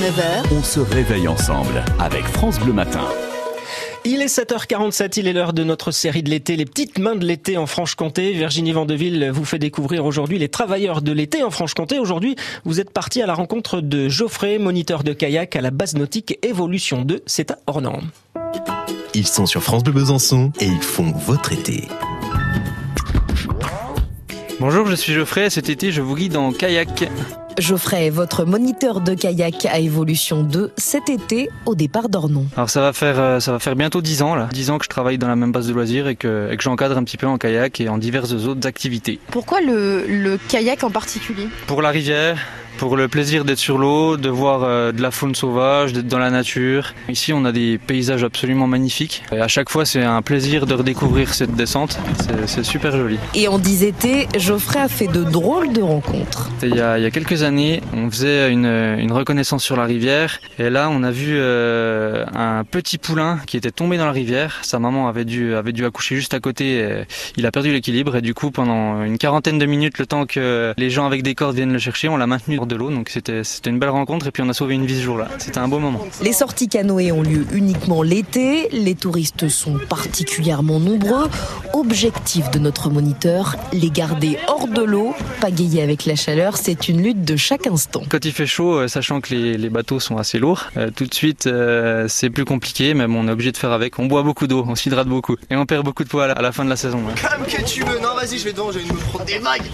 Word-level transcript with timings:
9h, 0.00 0.54
On 0.58 0.62
se 0.62 0.80
réveille 0.80 1.28
ensemble 1.28 1.84
avec 1.98 2.24
France 2.24 2.58
Bleu 2.58 2.72
Matin. 2.72 3.06
Il 4.06 4.22
est 4.22 4.34
7h47, 4.34 5.18
il 5.20 5.26
est 5.26 5.34
l'heure 5.34 5.52
de 5.52 5.62
notre 5.62 5.90
série 5.90 6.22
de 6.22 6.30
l'été, 6.30 6.56
les 6.56 6.64
petites 6.64 6.98
mains 6.98 7.16
de 7.16 7.26
l'été 7.26 7.58
en 7.58 7.66
Franche-Comté. 7.66 8.32
Virginie 8.32 8.72
Vandeville 8.72 9.30
vous 9.30 9.44
fait 9.44 9.58
découvrir 9.58 10.06
aujourd'hui 10.06 10.38
les 10.38 10.48
travailleurs 10.48 11.02
de 11.02 11.12
l'été 11.12 11.42
en 11.42 11.50
Franche-Comté. 11.50 11.98
Aujourd'hui, 11.98 12.34
vous 12.64 12.80
êtes 12.80 12.90
parti 12.90 13.20
à 13.20 13.26
la 13.26 13.34
rencontre 13.34 13.82
de 13.82 14.08
Geoffrey, 14.08 14.58
moniteur 14.58 15.04
de 15.04 15.12
kayak 15.12 15.54
à 15.54 15.60
la 15.60 15.70
base 15.70 15.94
nautique 15.94 16.38
Évolution 16.42 17.02
2, 17.02 17.22
c'est 17.26 17.50
à 17.50 17.58
Ornans. 17.66 18.00
Ils 19.12 19.26
sont 19.26 19.44
sur 19.44 19.62
France 19.62 19.84
Bleu 19.84 19.92
Besançon 19.92 20.50
et 20.60 20.66
ils 20.66 20.80
font 20.80 21.12
votre 21.12 21.52
été. 21.52 21.88
Bonjour, 24.60 24.86
je 24.86 24.94
suis 24.94 25.14
Geoffrey. 25.14 25.48
Cet 25.48 25.70
été, 25.70 25.90
je 25.90 26.02
vous 26.02 26.14
guide 26.14 26.36
en 26.36 26.52
kayak. 26.52 27.08
Geoffrey 27.58 28.08
est 28.08 28.10
votre 28.10 28.44
moniteur 28.44 29.00
de 29.00 29.14
kayak 29.14 29.64
à 29.64 29.78
Évolution 29.78 30.42
2 30.42 30.72
cet 30.76 31.08
été 31.08 31.48
au 31.64 31.74
départ 31.74 32.10
d'Ornon. 32.10 32.44
Alors 32.56 32.68
ça 32.68 32.82
va 32.82 32.92
faire 32.92 33.18
euh, 33.18 33.40
ça 33.40 33.52
va 33.52 33.58
faire 33.58 33.74
bientôt 33.74 34.02
10 34.02 34.20
ans 34.20 34.34
là, 34.34 34.48
10 34.52 34.70
ans 34.70 34.76
que 34.78 34.84
je 34.84 34.90
travaille 34.90 35.16
dans 35.16 35.28
la 35.28 35.36
même 35.36 35.50
base 35.50 35.66
de 35.66 35.72
loisirs 35.72 36.08
et 36.08 36.14
que, 36.14 36.50
et 36.52 36.56
que 36.58 36.62
j'encadre 36.62 36.98
un 36.98 37.04
petit 37.04 37.16
peu 37.16 37.26
en 37.26 37.38
kayak 37.38 37.80
et 37.80 37.88
en 37.88 37.96
diverses 37.96 38.32
autres 38.32 38.66
activités. 38.68 39.18
Pourquoi 39.30 39.62
le, 39.62 40.04
le 40.06 40.38
kayak 40.48 40.84
en 40.84 40.90
particulier? 40.90 41.48
Pour 41.66 41.80
la 41.80 41.88
rivière, 41.88 42.38
pour 42.80 42.96
le 42.96 43.08
plaisir 43.08 43.44
d'être 43.44 43.58
sur 43.58 43.76
l'eau, 43.76 44.16
de 44.16 44.30
voir 44.30 44.62
euh, 44.64 44.90
de 44.90 45.02
la 45.02 45.10
faune 45.10 45.34
sauvage, 45.34 45.92
d'être 45.92 46.06
dans 46.08 46.18
la 46.18 46.30
nature. 46.30 46.94
Ici, 47.10 47.30
on 47.34 47.44
a 47.44 47.52
des 47.52 47.76
paysages 47.76 48.24
absolument 48.24 48.66
magnifiques. 48.66 49.22
Et 49.32 49.38
à 49.38 49.48
chaque 49.48 49.68
fois, 49.68 49.84
c'est 49.84 50.02
un 50.02 50.22
plaisir 50.22 50.64
de 50.66 50.72
redécouvrir 50.72 51.34
cette 51.34 51.54
descente. 51.54 51.98
C'est- 52.18 52.46
C'est 52.46 52.64
super 52.64 52.96
joli. 52.96 53.18
Et 53.34 53.48
en 53.48 53.58
10 53.58 53.84
étés, 53.84 54.26
Geoffrey 54.38 54.80
a 54.80 54.88
fait 54.88 55.08
de 55.08 55.22
drôles 55.22 55.74
de 55.74 55.82
rencontres. 55.82 56.48
Il 56.62 56.74
y, 56.74 56.80
a, 56.80 56.96
il 56.98 57.02
y 57.02 57.06
a 57.06 57.10
quelques 57.10 57.42
années, 57.42 57.82
on 57.92 58.10
faisait 58.10 58.50
une, 58.50 58.64
une 58.64 59.12
reconnaissance 59.12 59.62
sur 59.62 59.76
la 59.76 59.84
rivière 59.84 60.38
et 60.58 60.70
là 60.70 60.88
on 60.90 61.02
a 61.02 61.10
vu 61.10 61.34
euh, 61.36 62.24
un 62.34 62.64
petit 62.64 62.96
poulain 62.98 63.38
qui 63.46 63.56
était 63.58 63.70
tombé 63.70 63.98
dans 63.98 64.06
la 64.06 64.12
rivière. 64.12 64.58
Sa 64.62 64.78
maman 64.78 65.06
avait 65.06 65.24
dû, 65.26 65.54
avait 65.54 65.72
dû 65.72 65.84
accoucher 65.84 66.16
juste 66.16 66.32
à 66.34 66.40
côté. 66.40 66.78
et 66.78 67.04
il 67.36 67.44
a 67.46 67.50
perdu 67.52 67.72
l'équilibre 67.72 68.16
et 68.16 68.22
du 68.22 68.32
coup 68.34 68.50
pendant 68.50 69.02
une 69.04 69.18
quarantaine 69.18 69.58
de 69.58 69.66
minutes, 69.66 69.98
le 69.98 70.06
temps 70.06 70.24
que 70.24 70.72
les 70.78 70.88
gens 70.90 71.06
avec 71.06 71.22
des 71.22 71.34
cordes 71.34 71.56
viennent 71.56 71.72
le 71.74 71.78
chercher, 71.78 72.08
on 72.08 72.16
l'a 72.16 72.26
maintenu 72.26 72.58
de 72.70 72.76
l'eau. 72.76 72.90
Donc 72.90 73.10
c'était 73.10 73.44
c'était 73.44 73.68
une 73.70 73.78
belle 73.78 73.90
rencontre 73.90 74.26
et 74.26 74.30
puis 74.30 74.42
on 74.42 74.48
a 74.48 74.54
sauvé 74.54 74.74
une 74.74 74.86
vie 74.86 74.96
ce 74.96 75.02
jour-là. 75.02 75.28
C'était 75.38 75.58
un 75.58 75.68
beau 75.68 75.78
moment. 75.78 76.00
Les 76.22 76.32
sorties 76.32 76.68
canoë 76.68 77.12
ont 77.12 77.22
lieu 77.22 77.46
uniquement 77.52 78.02
l'été. 78.02 78.68
Les 78.72 78.94
touristes 78.94 79.48
sont 79.48 79.78
particulièrement 79.88 80.80
nombreux. 80.80 81.28
Objectif 81.74 82.50
de 82.50 82.58
notre 82.58 82.90
moniteur, 82.90 83.56
les 83.72 83.90
garder 83.90 84.38
hors 84.48 84.68
de 84.68 84.82
l'eau. 84.82 85.14
Pagayer 85.40 85.82
avec 85.82 86.06
la 86.06 86.16
chaleur, 86.16 86.56
c'est 86.56 86.88
une 86.88 87.02
lutte 87.02 87.24
de 87.24 87.36
chaque 87.36 87.66
instant. 87.66 88.02
Quand 88.08 88.24
il 88.24 88.32
fait 88.32 88.46
chaud, 88.46 88.74
euh, 88.80 88.88
sachant 88.88 89.20
que 89.20 89.34
les, 89.34 89.56
les 89.58 89.68
bateaux 89.70 90.00
sont 90.00 90.16
assez 90.16 90.38
lourds, 90.38 90.66
euh, 90.76 90.90
tout 90.94 91.06
de 91.06 91.14
suite 91.14 91.46
euh, 91.46 92.06
c'est 92.08 92.30
plus 92.30 92.44
compliqué, 92.44 92.94
mais 92.94 93.06
bon, 93.06 93.24
on 93.24 93.28
est 93.28 93.32
obligé 93.32 93.52
de 93.52 93.56
faire 93.56 93.72
avec. 93.72 93.98
On 93.98 94.06
boit 94.06 94.22
beaucoup 94.22 94.46
d'eau, 94.46 94.64
on 94.66 94.74
s'hydrate 94.74 95.08
beaucoup 95.08 95.36
et 95.50 95.56
on 95.56 95.66
perd 95.66 95.84
beaucoup 95.84 96.04
de 96.04 96.08
poids 96.08 96.24
à 96.24 96.26
la, 96.28 96.32
à 96.34 96.42
la 96.42 96.52
fin 96.52 96.64
de 96.64 96.70
la 96.70 96.76
saison. 96.76 96.98
ouais. 96.98 97.14
Comme 97.20 97.46
que 97.46 97.62
tu 97.68 97.80
veux. 97.84 97.98
Non, 98.00 98.14
vas-y, 98.14 98.38
je 98.38 98.44
vais 98.44 98.52
devant, 98.52 98.70
j'ai 98.72 98.78
envie 98.80 98.88
de 98.88 98.94
me 98.94 98.98
prendre 98.98 99.24
des 99.24 99.38
vagues. 99.38 99.70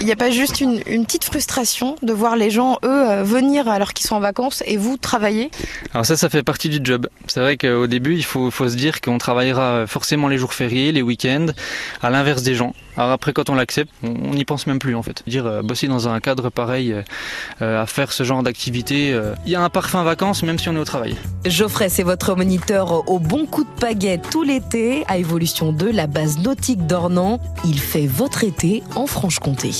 Il 0.00 0.06
n'y 0.06 0.12
a 0.12 0.16
pas 0.16 0.30
juste 0.30 0.62
une, 0.62 0.80
petite 1.04 1.24
frustration 1.24 1.96
de 2.02 2.12
voir 2.12 2.34
les 2.34 2.50
gens, 2.50 2.78
eux, 2.84 3.10
euh, 3.10 3.22
venir 3.22 3.68
alors 3.68 3.92
qu'ils 3.92 4.06
sont 4.06 4.16
en 4.16 4.20
vacances 4.20 4.62
et 4.66 4.78
vous 4.78 4.96
travailler 4.96 5.50
Alors 5.92 6.06
ça, 6.06 6.16
ça 6.16 6.30
fait 6.30 6.42
partie 6.42 6.70
du 6.70 6.80
job. 6.82 7.06
C'est 7.26 7.40
vrai 7.40 7.58
qu'au 7.58 7.86
début, 7.86 8.14
il 8.14 8.24
faut, 8.24 8.50
se 8.50 8.74
dire 8.76 9.02
qu'on 9.02 9.18
travaillera 9.18 9.86
forcément 9.86 10.28
les 10.28 10.38
jours 10.38 10.54
fériés, 10.54 10.90
les 10.92 11.02
week-ends, 11.02 11.48
à 12.00 12.08
l'inverse 12.08 12.42
des 12.42 12.54
gens. 12.54 12.74
Alors 12.96 13.10
après, 13.10 13.34
quand 13.34 13.50
on 13.50 13.54
l'accepte, 13.54 13.92
on 14.02 14.34
n'y 14.34 14.46
pense 14.46 14.66
même 14.66 14.78
plus 14.78 14.94
en 14.94 15.02
fait. 15.02 15.22
Dire 15.26 15.46
euh, 15.46 15.62
bosser 15.62 15.86
dans 15.86 16.08
un 16.08 16.18
cadre 16.20 16.48
pareil, 16.48 16.94
euh, 17.60 17.82
à 17.82 17.86
faire 17.86 18.12
ce 18.12 18.24
genre 18.24 18.42
d'activité, 18.42 19.14
il 19.44 19.52
y 19.52 19.54
a 19.54 19.62
un 19.62 19.68
parfum 19.68 20.02
vacances 20.02 20.42
même 20.42 20.58
si 20.58 20.68
on 20.70 20.76
est 20.76 20.78
au 20.78 20.84
travail. 20.84 21.14
Geoffrey, 21.44 21.88
c'est 21.88 22.02
votre 22.02 22.34
moniteur 22.34 23.08
au 23.08 23.18
bon 23.18 23.46
coup 23.46 23.64
de 23.64 23.80
pagaie 23.80 24.18
tout 24.18 24.42
l'été 24.42 25.04
à 25.08 25.16
Évolution 25.16 25.72
2, 25.72 25.90
la 25.90 26.06
base 26.06 26.38
nautique 26.38 26.86
d'Ornans. 26.86 27.40
Il 27.64 27.80
fait 27.80 28.06
votre 28.06 28.44
été 28.44 28.82
en 28.94 29.06
Franche-Comté. 29.06 29.70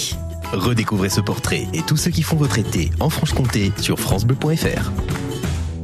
Redécouvrez 0.52 1.10
ce 1.10 1.20
portrait 1.20 1.68
et 1.74 1.82
tous 1.82 1.96
ceux 1.96 2.10
qui 2.10 2.22
font 2.22 2.36
votre 2.36 2.58
été 2.58 2.90
en 2.98 3.10
Franche-Comté 3.10 3.72
sur 3.78 4.00
francebleu.fr. 4.00 4.90